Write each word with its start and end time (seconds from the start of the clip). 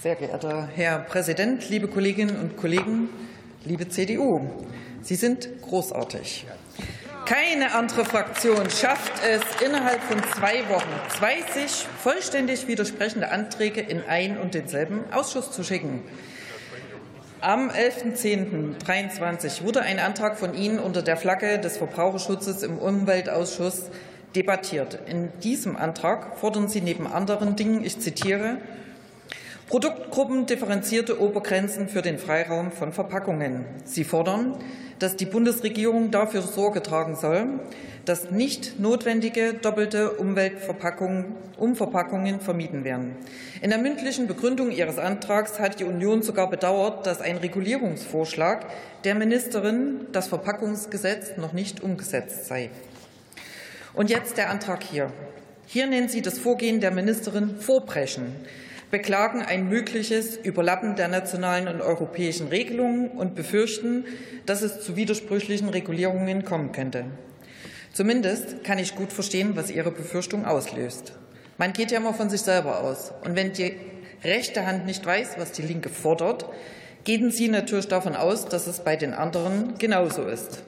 Sehr 0.00 0.16
geehrter 0.16 0.68
Herr 0.74 0.98
Präsident, 0.98 1.68
liebe 1.70 1.86
Kolleginnen 1.86 2.36
und 2.36 2.56
Kollegen, 2.56 3.08
liebe 3.64 3.88
CDU, 3.88 4.40
Sie 5.02 5.14
sind 5.14 5.48
großartig. 5.62 6.46
Keine 7.24 7.74
andere 7.74 8.04
Fraktion 8.04 8.68
schafft 8.68 9.12
es, 9.24 9.42
innerhalb 9.64 10.02
von 10.02 10.20
zwei 10.36 10.68
Wochen 10.68 10.90
zwei 11.16 11.42
sich 11.52 11.86
vollständig 12.02 12.66
widersprechende 12.66 13.30
Anträge 13.30 13.80
in 13.80 14.02
ein 14.02 14.38
und 14.38 14.54
denselben 14.54 15.04
Ausschuss 15.12 15.52
zu 15.52 15.62
schicken. 15.62 16.02
Am 17.40 17.70
11.10.23 17.70 19.64
wurde 19.64 19.82
ein 19.82 19.98
Antrag 19.98 20.38
von 20.38 20.54
Ihnen 20.54 20.78
unter 20.78 21.02
der 21.02 21.16
Flagge 21.16 21.58
des 21.58 21.76
Verbraucherschutzes 21.76 22.62
im 22.62 22.78
Umweltausschuss 22.78 23.90
debattiert. 24.34 24.98
In 25.06 25.28
diesem 25.42 25.76
Antrag 25.76 26.38
fordern 26.38 26.68
Sie 26.68 26.80
neben 26.80 27.06
anderen 27.06 27.54
Dingen, 27.56 27.84
ich 27.84 27.98
zitiere, 27.98 28.56
Produktgruppen 29.68 30.46
differenzierte 30.46 31.20
Obergrenzen 31.20 31.88
für 31.88 32.02
den 32.02 32.18
Freiraum 32.18 32.72
von 32.72 32.92
Verpackungen. 32.92 33.64
Sie 33.84 34.02
fordern, 34.04 34.56
dass 34.98 35.16
die 35.16 35.24
Bundesregierung 35.24 36.10
dafür 36.10 36.42
Sorge 36.42 36.82
tragen 36.82 37.16
soll, 37.16 37.46
dass 38.04 38.30
nicht 38.30 38.78
notwendige 38.78 39.54
doppelte 39.54 40.10
Umverpackungen 40.12 42.40
vermieden 42.40 42.84
werden. 42.84 43.16
In 43.62 43.70
der 43.70 43.78
mündlichen 43.78 44.26
Begründung 44.26 44.72
Ihres 44.72 44.98
Antrags 44.98 45.58
hat 45.58 45.80
die 45.80 45.84
Union 45.84 46.20
sogar 46.22 46.50
bedauert, 46.50 47.06
dass 47.06 47.22
ein 47.22 47.38
Regulierungsvorschlag 47.38 48.66
der 49.04 49.14
Ministerin 49.14 50.06
das 50.12 50.28
Verpackungsgesetz 50.28 51.38
noch 51.38 51.54
nicht 51.54 51.82
umgesetzt 51.82 52.44
sei. 52.46 52.68
Und 53.94 54.10
jetzt 54.10 54.36
der 54.36 54.50
Antrag 54.50 54.82
hier. 54.82 55.12
Hier 55.66 55.86
nennen 55.86 56.08
Sie 56.08 56.22
das 56.22 56.38
Vorgehen 56.38 56.80
der 56.80 56.90
Ministerin 56.90 57.60
Vorbrechen 57.60 58.36
beklagen 58.92 59.40
ein 59.40 59.70
mögliches 59.70 60.36
Überlappen 60.36 60.96
der 60.96 61.08
nationalen 61.08 61.66
und 61.66 61.80
europäischen 61.80 62.48
Regelungen 62.48 63.08
und 63.08 63.34
befürchten, 63.34 64.04
dass 64.44 64.60
es 64.60 64.82
zu 64.82 64.96
widersprüchlichen 64.96 65.70
Regulierungen 65.70 66.44
kommen 66.44 66.72
könnte. 66.72 67.06
Zumindest 67.94 68.62
kann 68.64 68.78
ich 68.78 68.94
gut 68.94 69.10
verstehen, 69.10 69.56
was 69.56 69.70
Ihre 69.70 69.90
Befürchtung 69.90 70.44
auslöst. 70.44 71.14
Man 71.56 71.72
geht 71.72 71.90
ja 71.90 71.98
immer 71.98 72.12
von 72.12 72.28
sich 72.28 72.42
selber 72.42 72.80
aus. 72.80 73.12
Und 73.24 73.34
wenn 73.34 73.54
die 73.54 73.74
rechte 74.22 74.66
Hand 74.66 74.84
nicht 74.84 75.06
weiß, 75.06 75.38
was 75.38 75.52
die 75.52 75.62
linke 75.62 75.88
fordert, 75.88 76.44
gehen 77.04 77.30
Sie 77.30 77.48
natürlich 77.48 77.88
davon 77.88 78.14
aus, 78.14 78.44
dass 78.44 78.66
es 78.66 78.80
bei 78.80 78.96
den 78.96 79.14
anderen 79.14 79.78
genauso 79.78 80.24
ist. 80.24 80.64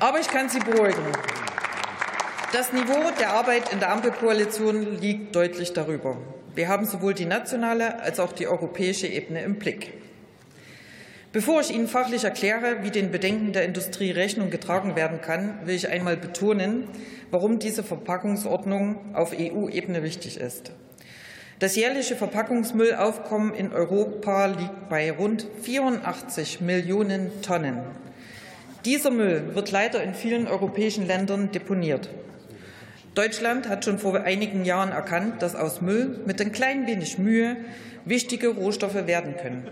Aber 0.00 0.18
ich 0.18 0.28
kann 0.28 0.48
Sie 0.48 0.60
beruhigen. 0.60 1.04
Das 2.50 2.72
Niveau 2.72 3.10
der 3.20 3.34
Arbeit 3.34 3.74
in 3.74 3.78
der 3.78 3.92
Ampelkoalition 3.92 4.98
liegt 5.02 5.36
deutlich 5.36 5.74
darüber. 5.74 6.16
Wir 6.54 6.68
haben 6.68 6.86
sowohl 6.86 7.12
die 7.12 7.26
nationale 7.26 8.00
als 8.00 8.18
auch 8.18 8.32
die 8.32 8.46
europäische 8.46 9.06
Ebene 9.06 9.42
im 9.42 9.56
Blick. 9.56 9.92
Bevor 11.30 11.60
ich 11.60 11.70
Ihnen 11.70 11.88
fachlich 11.88 12.24
erkläre, 12.24 12.84
wie 12.84 12.90
den 12.90 13.10
Bedenken 13.10 13.52
der 13.52 13.66
Industrie 13.66 14.12
Rechnung 14.12 14.48
getragen 14.48 14.96
werden 14.96 15.20
kann, 15.20 15.58
will 15.66 15.74
ich 15.74 15.90
einmal 15.90 16.16
betonen, 16.16 16.88
warum 17.30 17.58
diese 17.58 17.82
Verpackungsordnung 17.82 19.14
auf 19.14 19.34
EU-Ebene 19.38 20.02
wichtig 20.02 20.40
ist. 20.40 20.72
Das 21.58 21.76
jährliche 21.76 22.16
Verpackungsmüllaufkommen 22.16 23.52
in 23.52 23.74
Europa 23.74 24.46
liegt 24.46 24.88
bei 24.88 25.12
rund 25.12 25.46
84 25.60 26.62
Millionen 26.62 27.42
Tonnen. 27.42 27.82
Dieser 28.86 29.10
Müll 29.10 29.54
wird 29.54 29.70
leider 29.70 30.02
in 30.02 30.14
vielen 30.14 30.46
europäischen 30.46 31.06
Ländern 31.06 31.52
deponiert. 31.52 32.08
Deutschland 33.18 33.68
hat 33.68 33.84
schon 33.84 33.98
vor 33.98 34.14
einigen 34.20 34.64
Jahren 34.64 34.92
erkannt, 34.92 35.42
dass 35.42 35.56
aus 35.56 35.80
Müll 35.80 36.20
mit 36.24 36.40
ein 36.40 36.52
klein 36.52 36.86
wenig 36.86 37.18
Mühe 37.18 37.56
wichtige 38.04 38.46
Rohstoffe 38.46 39.08
werden 39.08 39.36
können. 39.36 39.66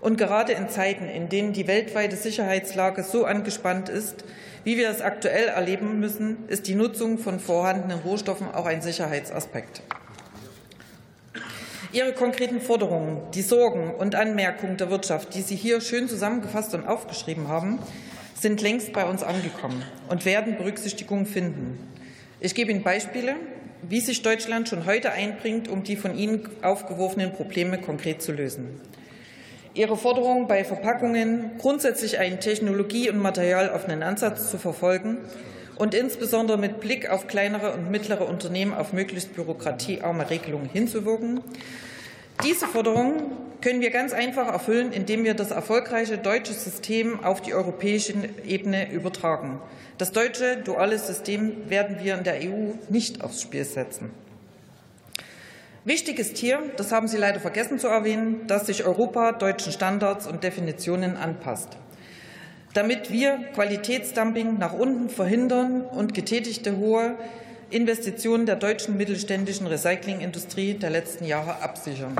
Und 0.00 0.16
gerade 0.16 0.52
in 0.52 0.70
Zeiten, 0.70 1.04
in 1.04 1.28
denen 1.28 1.52
die 1.52 1.66
weltweite 1.66 2.16
Sicherheitslage 2.16 3.02
so 3.02 3.26
angespannt 3.26 3.90
ist, 3.90 4.24
wie 4.64 4.78
wir 4.78 4.88
es 4.88 5.02
aktuell 5.02 5.48
erleben 5.48 6.00
müssen, 6.00 6.48
ist 6.48 6.68
die 6.68 6.74
Nutzung 6.74 7.18
von 7.18 7.38
vorhandenen 7.38 7.98
Rohstoffen 7.98 8.50
auch 8.50 8.64
ein 8.64 8.80
Sicherheitsaspekt. 8.80 9.82
Ihre 11.92 12.14
konkreten 12.14 12.62
Forderungen, 12.62 13.20
die 13.34 13.42
Sorgen 13.42 13.90
und 13.94 14.14
Anmerkungen 14.14 14.78
der 14.78 14.88
Wirtschaft, 14.88 15.34
die 15.34 15.42
Sie 15.42 15.56
hier 15.56 15.82
schön 15.82 16.08
zusammengefasst 16.08 16.72
und 16.72 16.88
aufgeschrieben 16.88 17.48
haben, 17.48 17.78
sind 18.34 18.62
längst 18.62 18.94
bei 18.94 19.04
uns 19.04 19.22
angekommen 19.22 19.82
und 20.08 20.24
werden 20.24 20.56
Berücksichtigung 20.56 21.26
finden. 21.26 21.78
Ich 22.38 22.54
gebe 22.54 22.70
Ihnen 22.70 22.82
Beispiele, 22.82 23.36
wie 23.82 24.00
sich 24.00 24.20
Deutschland 24.20 24.68
schon 24.68 24.84
heute 24.84 25.12
einbringt, 25.12 25.68
um 25.68 25.84
die 25.84 25.96
von 25.96 26.16
Ihnen 26.16 26.46
aufgeworfenen 26.60 27.32
Probleme 27.32 27.78
konkret 27.78 28.20
zu 28.20 28.32
lösen. 28.32 28.78
Ihre 29.72 29.96
Forderung, 29.96 30.46
bei 30.46 30.64
Verpackungen 30.64 31.52
grundsätzlich 31.58 32.18
einen 32.18 32.40
technologie- 32.40 33.08
und 33.08 33.18
materialoffenen 33.18 34.02
Ansatz 34.02 34.50
zu 34.50 34.58
verfolgen 34.58 35.18
und 35.76 35.94
insbesondere 35.94 36.58
mit 36.58 36.80
Blick 36.80 37.08
auf 37.08 37.26
kleinere 37.26 37.72
und 37.72 37.90
mittlere 37.90 38.28
Unternehmen 38.28 38.74
auf 38.74 38.92
möglichst 38.92 39.34
bürokratiearme 39.34 40.28
Regelungen 40.28 40.68
hinzuwirken. 40.68 41.40
Diese 42.44 42.66
Forderung 42.66 43.32
können 43.66 43.80
wir 43.80 43.90
ganz 43.90 44.12
einfach 44.12 44.46
erfüllen, 44.46 44.92
indem 44.92 45.24
wir 45.24 45.34
das 45.34 45.50
erfolgreiche 45.50 46.18
deutsche 46.18 46.52
System 46.52 47.24
auf 47.24 47.40
die 47.42 47.52
europäische 47.52 48.14
Ebene 48.46 48.92
übertragen. 48.92 49.58
Das 49.98 50.12
deutsche 50.12 50.58
duale 50.58 50.96
System 51.00 51.68
werden 51.68 51.96
wir 52.00 52.16
in 52.16 52.22
der 52.22 52.36
EU 52.42 52.74
nicht 52.90 53.24
aufs 53.24 53.42
Spiel 53.42 53.64
setzen. 53.64 54.10
Wichtig 55.84 56.20
ist 56.20 56.38
hier, 56.38 56.60
das 56.76 56.92
haben 56.92 57.08
Sie 57.08 57.16
leider 57.16 57.40
vergessen 57.40 57.80
zu 57.80 57.88
erwähnen, 57.88 58.46
dass 58.46 58.66
sich 58.66 58.84
Europa 58.84 59.32
deutschen 59.32 59.72
Standards 59.72 60.28
und 60.28 60.44
Definitionen 60.44 61.16
anpasst. 61.16 61.70
Damit 62.72 63.10
wir 63.10 63.38
Qualitätsdumping 63.52 64.58
nach 64.58 64.74
unten 64.74 65.10
verhindern 65.10 65.82
und 65.82 66.14
getätigte 66.14 66.76
hohe 66.76 67.16
Investitionen 67.70 68.46
der 68.46 68.54
deutschen 68.54 68.96
mittelständischen 68.96 69.66
Recyclingindustrie 69.66 70.74
der 70.74 70.90
letzten 70.90 71.24
Jahre 71.24 71.64
absichern. 71.64 72.16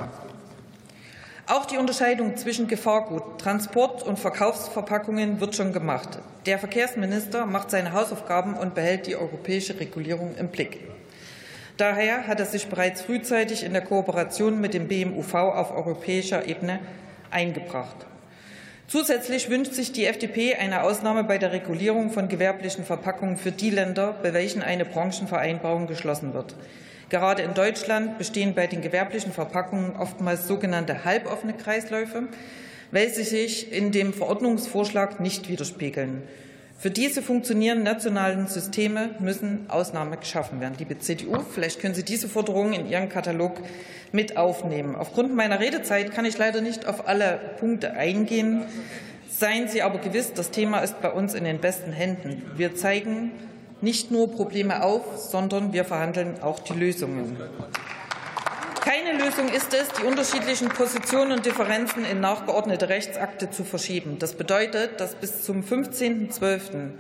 Auch 1.48 1.64
die 1.64 1.76
Unterscheidung 1.76 2.36
zwischen 2.36 2.66
Gefahrgut, 2.66 3.40
Transport- 3.40 4.02
und 4.02 4.18
Verkaufsverpackungen 4.18 5.40
wird 5.40 5.54
schon 5.54 5.72
gemacht. 5.72 6.18
Der 6.44 6.58
Verkehrsminister 6.58 7.46
macht 7.46 7.70
seine 7.70 7.92
Hausaufgaben 7.92 8.54
und 8.54 8.74
behält 8.74 9.06
die 9.06 9.14
europäische 9.14 9.78
Regulierung 9.78 10.34
im 10.36 10.48
Blick. 10.48 10.80
Daher 11.76 12.26
hat 12.26 12.40
er 12.40 12.46
sich 12.46 12.66
bereits 12.66 13.02
frühzeitig 13.02 13.62
in 13.62 13.74
der 13.74 13.82
Kooperation 13.82 14.60
mit 14.60 14.74
dem 14.74 14.88
BMUV 14.88 15.34
auf 15.34 15.70
europäischer 15.70 16.48
Ebene 16.48 16.80
eingebracht. 17.30 18.06
Zusätzlich 18.88 19.48
wünscht 19.48 19.72
sich 19.72 19.92
die 19.92 20.06
FDP 20.06 20.56
eine 20.56 20.82
Ausnahme 20.82 21.22
bei 21.22 21.38
der 21.38 21.52
Regulierung 21.52 22.10
von 22.10 22.28
gewerblichen 22.28 22.84
Verpackungen 22.84 23.36
für 23.36 23.52
die 23.52 23.70
Länder, 23.70 24.16
bei 24.20 24.32
welchen 24.32 24.62
eine 24.62 24.84
Branchenvereinbarung 24.84 25.86
geschlossen 25.86 26.34
wird. 26.34 26.56
Gerade 27.08 27.42
in 27.42 27.54
Deutschland 27.54 28.18
bestehen 28.18 28.54
bei 28.54 28.66
den 28.66 28.82
gewerblichen 28.82 29.32
Verpackungen 29.32 29.94
oftmals 29.96 30.48
sogenannte 30.48 31.04
halboffene 31.04 31.52
Kreisläufe, 31.52 32.24
welche 32.90 33.24
sich 33.24 33.72
in 33.72 33.92
dem 33.92 34.12
Verordnungsvorschlag 34.12 35.20
nicht 35.20 35.48
widerspiegeln. 35.48 36.22
Für 36.78 36.90
diese 36.90 37.22
funktionierenden 37.22 37.84
nationalen 37.84 38.48
Systeme 38.48 39.10
müssen 39.18 39.70
Ausnahmen 39.70 40.18
geschaffen 40.20 40.60
werden. 40.60 40.74
Liebe 40.78 40.98
CDU, 40.98 41.38
vielleicht 41.38 41.80
können 41.80 41.94
Sie 41.94 42.04
diese 42.04 42.28
Forderungen 42.28 42.74
in 42.74 42.86
Ihren 42.86 43.08
Katalog 43.08 43.54
mit 44.12 44.36
aufnehmen. 44.36 44.94
Aufgrund 44.94 45.34
meiner 45.34 45.58
Redezeit 45.58 46.12
kann 46.12 46.26
ich 46.26 46.36
leider 46.36 46.60
nicht 46.60 46.86
auf 46.86 47.08
alle 47.08 47.40
Punkte 47.58 47.92
eingehen. 47.92 48.62
Seien 49.30 49.68
Sie 49.68 49.80
aber 49.80 50.00
gewiss, 50.00 50.34
das 50.34 50.50
Thema 50.50 50.80
ist 50.80 51.00
bei 51.00 51.10
uns 51.10 51.32
in 51.34 51.44
den 51.44 51.60
besten 51.60 51.92
Händen. 51.92 52.42
Wir 52.56 52.74
zeigen 52.74 53.32
nicht 53.86 54.10
nur 54.10 54.28
Probleme 54.32 54.82
auf, 54.82 55.16
sondern 55.16 55.72
wir 55.72 55.84
verhandeln 55.84 56.42
auch 56.42 56.58
die 56.58 56.72
Lösungen. 56.72 57.38
Keine 58.80 59.12
Lösung 59.12 59.48
ist 59.48 59.72
es, 59.72 59.90
die 59.98 60.02
unterschiedlichen 60.02 60.68
Positionen 60.70 61.30
und 61.30 61.46
Differenzen 61.46 62.04
in 62.04 62.18
nachgeordnete 62.18 62.88
Rechtsakte 62.88 63.48
zu 63.48 63.62
verschieben. 63.62 64.18
Das 64.18 64.34
bedeutet, 64.34 65.00
dass 65.00 65.14
bis 65.14 65.44
zum 65.44 65.62
15.12., 65.62 66.90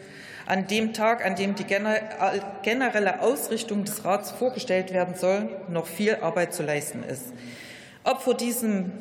an 0.46 0.68
dem 0.68 0.92
Tag, 0.92 1.26
an 1.26 1.34
dem 1.34 1.56
die 1.56 1.64
generelle 1.64 3.20
Ausrichtung 3.20 3.84
des 3.84 4.04
Rats 4.04 4.30
vorgestellt 4.30 4.92
werden 4.92 5.16
soll, 5.16 5.48
noch 5.68 5.88
viel 5.88 6.14
Arbeit 6.22 6.54
zu 6.54 6.62
leisten 6.62 7.02
ist. 7.02 7.32
Ob 8.04 8.22
vor 8.22 8.34
diesem 8.34 8.92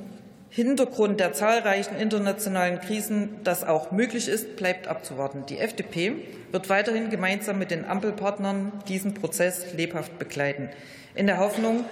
Hintergrund 0.56 1.20
der 1.20 1.34
zahlreichen 1.34 1.98
internationalen 1.98 2.80
Krisen 2.80 3.42
das 3.44 3.66
auch 3.66 3.92
möglich 3.92 4.30
ist, 4.30 4.56
bleibt 4.56 4.88
abzuwarten. 4.88 5.46
Die 5.48 5.58
FDP 5.58 6.14
wird 6.54 6.70
weiterhin 6.70 7.10
gemeinsam 7.10 7.60
mit 7.60 7.72
den 7.72 7.84
Ampelpartnern 7.84 8.72
diesen 8.88 9.16
Prozess 9.16 9.74
lebhaft 9.74 10.18
begleiten, 10.18 10.70
in 11.14 11.28
der 11.28 11.40
Hoffnung, 11.40 11.84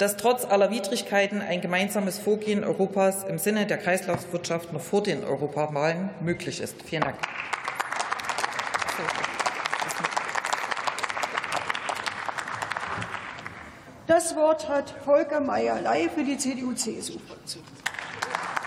dass 0.00 0.16
trotz 0.16 0.44
aller 0.44 0.72
Widrigkeiten 0.72 1.40
ein 1.40 1.60
gemeinsames 1.60 2.18
Vorgehen 2.18 2.64
Europas 2.64 3.22
im 3.22 3.38
Sinne 3.38 3.66
der 3.66 3.78
Kreislaufwirtschaft 3.78 4.72
noch 4.72 4.80
vor 4.80 5.04
den 5.04 5.22
Europawahlen 5.22 6.10
möglich 6.20 6.60
ist. 6.60 6.82
Vielen 6.82 7.02
Dank. 7.02 7.18
Das 14.08 14.34
Wort 14.34 14.68
hat 14.68 14.92
Volker 15.04 15.38
Meyer-Ley 15.38 16.08
für 16.12 16.24
die 16.24 16.36
CDU-CSU-Fraktion. 16.36 17.77